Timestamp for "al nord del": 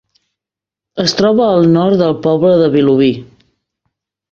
1.59-2.17